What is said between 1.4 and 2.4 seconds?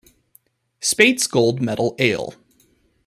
Medal Ale.